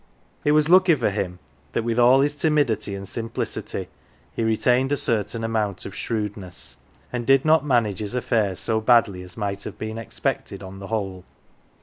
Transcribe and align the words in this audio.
It 0.43 0.53
was 0.53 0.67
lucky 0.67 0.95
for 0.95 1.11
him 1.11 1.37
that 1.73 1.83
with 1.83 1.99
all 1.99 2.21
his 2.21 2.35
timidity 2.35 2.95
and 2.95 3.07
simplicity 3.07 3.87
he 4.33 4.41
retained 4.43 4.91
a 4.91 4.97
certain 4.97 5.43
amount 5.43 5.85
of 5.85 5.93
shrewdness, 5.93 6.77
and 7.13 7.23
did 7.27 7.45
not 7.45 7.63
manage 7.63 7.99
his 7.99 8.15
affairs 8.15 8.59
so 8.59 8.81
badly 8.81 9.21
as 9.21 9.37
might 9.37 9.63
have 9.63 9.77
been 9.77 9.99
expected, 9.99 10.63
on 10.63 10.79
the 10.79 10.87
whole. 10.87 11.23